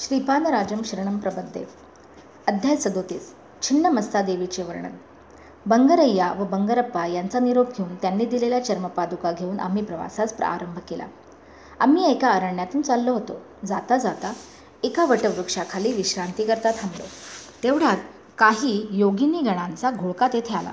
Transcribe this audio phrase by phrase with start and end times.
[0.00, 1.68] श्रीपादराजम शरणम प्रबद्धे.
[2.46, 3.34] अध्याय सदोतीस.
[3.62, 4.90] छिन्नमस्ता देवीचे वर्णन.
[5.66, 11.06] बंगरय्या व बंगरप्पा यांचा निरोप घेऊन त्यांनी दिलेल्या चर्मपादुका घेऊन आम्ही प्रवासास प्रारंभ केला.
[11.80, 13.32] आम्ही एका अरण्यातून चाललो होतो.
[13.66, 14.32] जाता जाता
[14.82, 17.04] एका वटवृक्षाखाली विश्रांती करता थांबलो.
[17.62, 17.96] तेवढ्यात
[18.38, 20.72] काही योगिनी गणांचा घोळका तेथे आला.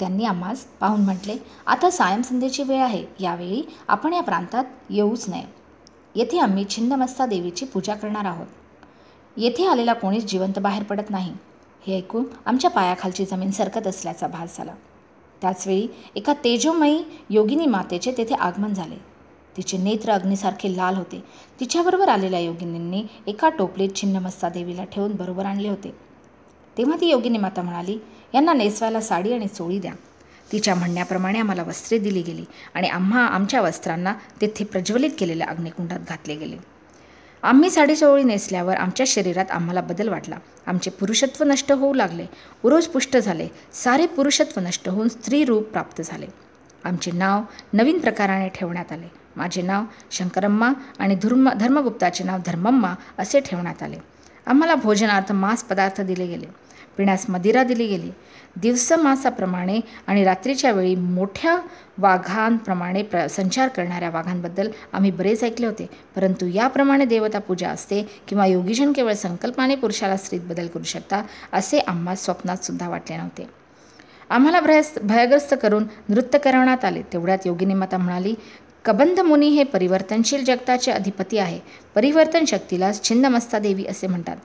[0.00, 1.36] त्यांनी आम्हास पाहून म्हटले
[1.66, 3.06] आता सायंसंध्येची वेळ आहे.
[3.20, 5.65] यावेळी आपण या प्रांतात येऊच नये.
[6.16, 8.46] येथे आम्ही छिन्नमस्ता देवीची पूजा करणार आहोत.
[9.36, 11.32] येथे आलेला कोणीच जिवंत बाहेर पडत नाही.
[11.86, 14.74] हे ऐकून आमच्या पायाखालची जमीन सरकत असल्याचा भास झाला.
[15.40, 18.96] त्याचवेळी एका तेजोमयी योगिनी मातेचे तेथे आगमन झाले.
[19.56, 21.24] तिचे नेत्र अग्नीसारखे लाल होते.
[21.60, 25.94] तिच्याबरोबर आलेल्या योगिनींनी एका टोपलीत छिन्नमस्ता देवीला ठेवून बरोबर आणले होते.
[26.78, 27.98] तेव्हा ती योगिनी माता म्हणाली
[28.34, 29.92] यांना नेसवायला साडी आणि चोळी द्या.
[30.52, 36.36] तिच्या म्हणण्याप्रमाणे आम्हाला वस्त्रे दिली गेली आणि आम्हा आमच्या वस्त्रांना तेथे प्रज्वलित केलेल्या अग्निकुंडात घातले
[36.36, 36.56] गेले.
[37.42, 40.36] आम्ही साडेचवळी नेसल्यावर आमच्या शरीरात आम्हाला बदल वाटला.
[40.66, 42.26] आमचे पुरुषत्व नष्ट होऊ लागले.
[42.64, 43.48] उरोज पुष्ट झाले.
[43.72, 46.26] सारे पुरुषत्व नष्ट होऊन स्त्री रूप प्राप्त झाले.
[46.84, 49.10] आमचे नाव नवीन प्रकाराने ठेवण्यात आले.
[49.36, 53.96] माझे नाव शंकरम्मा आणि धर्म धर्मगुप्ताचे नाव धर्मम्मा असे ठेवण्यात आले.
[54.46, 56.46] आम्हाला भोजनार्थ मांस पदार्थ दिले गेले.
[56.96, 58.10] पिण्यास मदिरा दिली गेली.
[58.56, 61.58] दिवस मासाप्रमाणे आणि रात्रीच्या वेळी मोठ्या
[61.98, 65.86] वाघांप्रमाणे प्र संचार करणाऱ्या वाघांबद्दल आम्ही बरेच ऐकले होते.
[66.16, 71.78] परंतु याप्रमाणे देवता पूजा असते किंवा योगीजन केवळ संकल्पाने पुरुषाला स्त्रीत बदल करू शकता असे
[71.78, 73.48] आम्हा स्वप्नात सुद्धा वाटले नव्हते.
[74.30, 77.02] आम्हाला भयस भयग्रस्त करून नृत्य करवण्यात आले.
[77.12, 78.34] तेवढ्यात योगिनी माता म्हणाली
[78.86, 81.60] कबंध मुनी हे परिवर्तनशील जगताचे अधिपती आहे.
[81.94, 84.36] परिवर्तन शक्तीला छिन्नमस्ता देवी असे म्हणतात.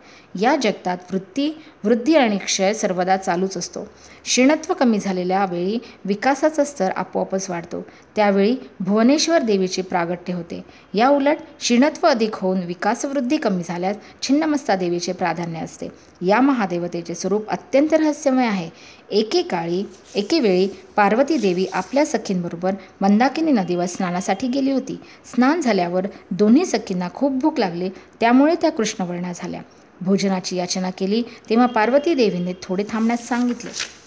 [0.41, 3.83] या जगतात वृत्ती वृद्धी आणि क्षय सर्वदा चालूच असतो.
[4.23, 7.85] क्षीणत्व कमी झालेल्या वेळी विकासाचा स्तर आपोआपच वाढतो.
[8.15, 10.65] त्यावेळी भुवनेश्वर देवीचे प्रागट्य होते.
[10.93, 15.87] या उलट क्षीणत्व अधिक होऊन विकासवृद्धी कमी झाल्यास छिन्नमस्ता देवीचे प्राधान्य असते.
[16.21, 18.69] या महादेवतेचे स्वरूप अत्यंत रहस्यमय आहे.
[19.11, 19.83] एकेकाळी
[20.15, 24.99] एकेवेळी पार्वती देवी आपल्या सखींबरोबर मंदाकिनी नदीवर स्नानासाठी गेली होती.
[25.35, 27.89] स्नान झाल्यावर दोन्ही सखींना खूप भूक लागली.
[28.19, 29.61] त्यामुळे त्या कृष्णवर्णा झाल्या.
[30.01, 34.00] भोजनाची याचना केली तेव्हा पार्वती देवीने थोडे थांबण्यास सांगितले.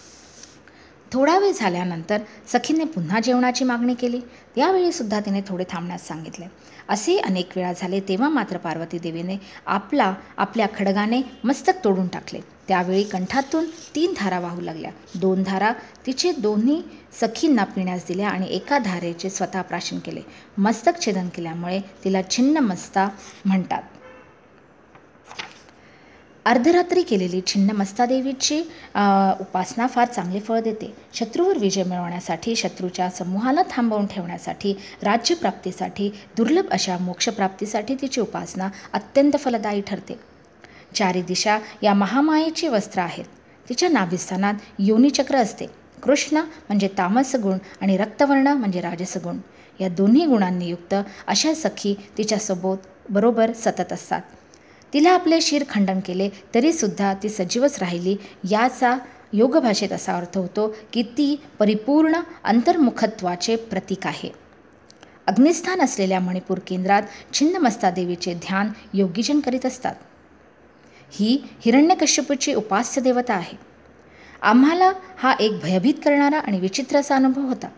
[1.15, 4.21] थोडा वेळ झाल्यानंतर सखीने पुन्हा जेवणाची मागणी केली.
[4.55, 6.47] त्यावेळीसुद्धा तिने थोडे थांबण्यास सांगितले.
[6.89, 9.37] असे अनेक वेळा झाले तेव्हा मात्र पार्वती देवीने
[9.67, 12.41] आपला आपल्या खडगाने मस्तक तोडून टाकले.
[12.69, 13.65] त्यावेळी कंठातून
[13.95, 14.91] तीन धारा वाहू लागल्या.
[15.15, 15.73] दोन धारा
[16.07, 16.83] तिचे दोन्ही
[17.21, 20.21] सखींना पिण्यास दिल्या आणि एका धारेचे स्वतः प्राशन केले.
[20.59, 23.09] मस्तक छेदन केल्यामुळे तिला छिन्न मस्ता
[23.45, 23.83] म्हणतात.
[26.47, 28.59] अर्धरात्री केलेली छिन्नमस्तादेवीची
[29.41, 30.93] उपासना फार चांगले फळ देते.
[31.15, 39.81] शत्रूवर विजय मिळवण्यासाठी शत्रूच्या समूहाला थांबवून ठेवण्यासाठी राज्यप्राप्तीसाठी दुर्लभ अशा मोक्षप्राप्तीसाठी तिची उपासना अत्यंत फलदायी
[39.87, 40.19] ठरते.
[40.95, 43.25] चारी दिशा या महामायेची वस्त्र आहेत.
[43.69, 45.67] तिच्या नाभिस्थानात योनीचक्र असते.
[46.03, 46.37] कृष्ण
[46.69, 49.39] म्हणजे तामस गुण आणि रक्तवर्ण म्हणजे राजसगुण
[49.81, 50.95] या दोन्ही गुणांनी युक्त
[51.27, 54.21] अशा सखी तिच्यासोबत बरोबर सतत असतात.
[54.95, 58.17] तिला आपले शिर खंडन केले तरीसुद्धा ती सजीवच राहिली.
[58.51, 58.99] याचा
[59.33, 64.31] योगभाषेत असा अर्थ होतो की ती परिपूर्ण अंतर्मुखत्वाचे प्रतीक आहे.
[65.27, 67.03] अग्निस्थान असलेल्या मणिपूर केंद्रात
[67.33, 69.95] छिन्नमस्ता देवीचे ध्यान योगीजन करीत असतात.
[71.13, 73.57] ही हिरण्यकश्यपूची उपास्य देवता आहे.
[74.43, 77.69] आम्हाला हा एक भयभीत करणारा आणि विचित्र असा अनुभव होता.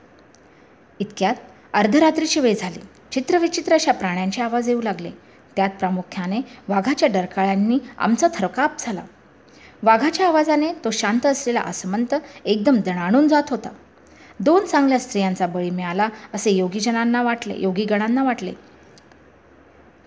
[1.00, 1.34] इतक्यात
[1.72, 2.80] अर्धरात्रीची वेळ झाली.
[3.12, 5.10] चित्रविचित्र अशा प्राण्यांचे आवाज येऊ लागले.
[5.56, 9.02] त्यात प्रामुख्याने वाघाच्या डरकाळ्यांनी आमचा थरकाप झाला.
[9.82, 13.68] वाघाच्या आवाजाने तो शांत असलेला आसमंत एकदम दणाणून जात होता.
[14.40, 18.52] दोन चांगल्या स्त्रियांचा बळी मिळाला असे योगीजनांना वाटले योगीगणांना वाटले.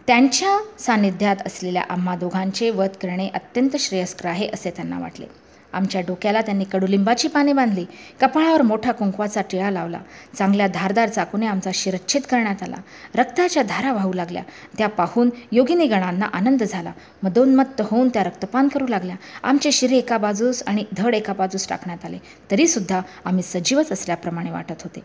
[0.07, 5.25] त्यांच्या सान्निध्यात असलेल्या आम्हा दोघांचे वध करणे अत्यंत श्रेयस्कर आहे असे त्यांना वाटले.
[5.73, 7.85] आमच्या डोक्याला त्यांनी कडुलिंबाची पाने बांधली.
[8.21, 9.99] कपाळावर मोठा कुंकवाचा टिळा लावला.
[10.37, 12.75] चांगल्या धारदार चाकूने आमचा शिरच्छेद करण्यात आला.
[13.15, 14.43] रक्ताच्या धारा वाहू लागल्या.
[14.77, 16.91] त्या पाहून योगिनी गणांना आनंद झाला.
[17.23, 19.15] मदोन्मत्त होऊन त्या रक्तपान करू लागल्या.
[19.43, 22.17] आमचे शिरे एका बाजूस आणि धड एका बाजूस टाकण्यात आले.
[22.51, 24.99] तरीसुद्धा आम्ही सजीवच असल्याप्रमाणे वाटत होते.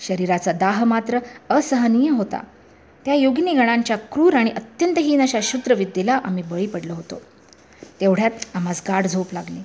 [0.00, 1.18] शरीराचा दाह मात्र
[1.50, 2.42] असहनीय होता.
[3.04, 7.22] त्या योगिनी गणांच्या क्रूर आणि अत्यंतहीन अशा शूद्रविद्येला आम्ही बळी पडलो होतो.
[8.00, 9.60] तेवढ्यात आम्हास गाढ झोप लागली.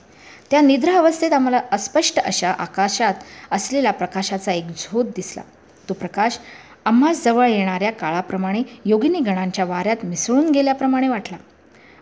[0.52, 3.14] त्या निद्रा अवस्थेत आम्हाला अस्पष्ट अशा आकाशात
[3.52, 5.44] असलेला प्रकाशाचा एक झोत दिसला.
[5.90, 6.40] तो प्रकाश
[6.86, 11.38] आम्हा जवळ येणाऱ्या काळाप्रमाणे योगिनी गणांच्या वाऱ्यात मिसळून गेल्याप्रमाणे वाटला.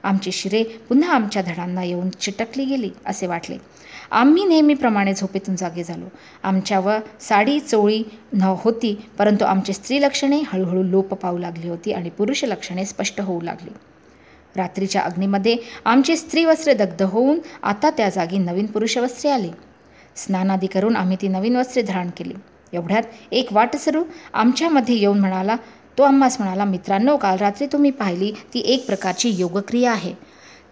[0.03, 3.57] आमची शिरे पुन्हा आमच्या धडांना येऊन चिटकली गेली असे वाटले.
[4.11, 6.05] आम्ही नेहमीप्रमाणे झोपेतून जागे झालो.
[6.43, 8.03] आमच्यावर साडी चोळी
[8.33, 13.21] न होती परंतु आमची स्त्री लक्षणे हळूहळू लोप पावू लागली होती आणि पुरुष लक्षणे स्पष्ट
[13.21, 13.69] होऊ लागली.
[14.55, 19.49] रात्रीच्या अग्नीमध्ये आमची स्त्रीवस्त्रे दग्ध होऊन आता त्या जागी नवीन पुरुषवस्त्रे आली.
[20.15, 22.33] स्नानादी करून आम्ही ती नवीन वस्त्रे धारण केली.
[22.73, 24.03] एवढ्यात एक वाटसरू
[24.33, 25.55] आमच्यामध्ये येऊन म्हणाला
[25.97, 30.13] तो आम्हास म्हणाला मित्रांनो काल रात्री तुम्ही पाहिली ती एक प्रकारची योगक्रिया आहे.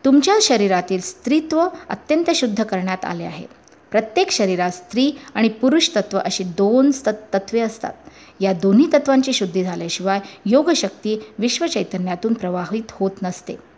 [0.06, 3.46] तुमच्या शरीरातील स्त्रीत्व अत्यंत शुद्ध करण्यात आले आहे.
[3.92, 7.94] प्रत्येक शरीरात स्त्री आणि पुरुष तत्व अशी दोन तत् तत्त्वे असतात.
[8.40, 13.73] या दोन्ही तत्वांची शुद्धी झाल्याशिवाय योगशक्ती विश्वचैतन्यातून प्रवाहित होत नसते.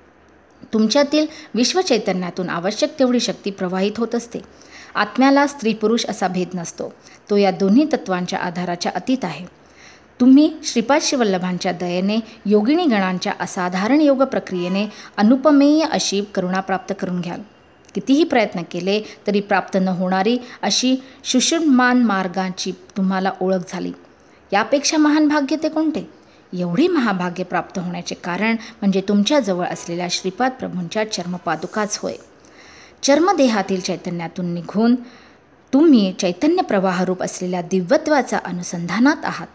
[0.73, 4.39] तुमच्यातील विश्वचैतन्यातून आवश्यक तेवढी शक्ती प्रवाहित होत असते.
[4.95, 6.93] आत्म्याला स्त्री पुरुष असा भेद नसतो.
[7.29, 9.45] तो या दोन्ही तत्वांच्या आधाराच्या अतीत आहे.
[10.19, 17.41] तुम्ही श्रीपाद शिवल्लभांच्या दयेने योगिनी गणांच्या असाधारण योग प्रक्रियेने अनुपमेय अशी करुणा प्राप्त करून घ्याल.
[17.95, 23.91] कितीही प्रयत्न केले तरी प्राप्त न होणारी अशी सुषुम्मान मार्गाची तुम्हाला ओळख झाली.
[24.53, 26.09] यापेक्षा महान भाग्य ते कोणते?
[26.59, 32.13] एवढे महाभाग्य प्राप्त होण्याचे कारण म्हणजे तुमच्याजवळ असलेल्या श्रीपाद प्रभूंच्या चर्मपादुकाच होय.
[33.03, 34.95] चर्मदेहातील चैतन्यातून निघून
[35.73, 39.47] तुम्ही चैतन्य प्रवाहरूप असलेल्या दिव्यत्वाचा अनुसंधानात आहात.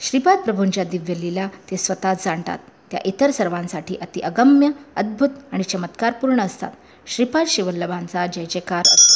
[0.00, 2.58] श्रीपाद प्रभूंच्या दिव्यलीला ते स्वतः जाणतात.
[2.90, 6.70] त्या इतर सर्वांसाठी अति अगम्य अद्भुत आणि चमत्कारपूर्ण असतात.
[7.06, 9.13] श्रीपाद शिवल्लभांचा जय जयकार असतो